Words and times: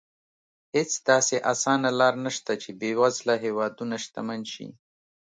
هېڅ 0.75 0.91
داسې 1.09 1.35
اسانه 1.51 1.89
لار 1.99 2.13
نه 2.25 2.31
شته 2.37 2.53
چې 2.61 2.69
بېوزله 2.79 3.35
هېوادونه 3.45 3.95
شتمن 4.03 4.41
شي. 4.53 4.67